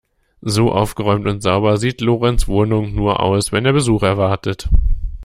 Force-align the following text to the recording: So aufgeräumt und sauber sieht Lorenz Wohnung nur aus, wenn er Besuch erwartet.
So 0.41 0.71
aufgeräumt 0.71 1.27
und 1.27 1.41
sauber 1.43 1.77
sieht 1.77 2.01
Lorenz 2.01 2.47
Wohnung 2.47 2.95
nur 2.95 3.19
aus, 3.19 3.51
wenn 3.51 3.67
er 3.67 3.73
Besuch 3.73 4.01
erwartet. 4.01 4.67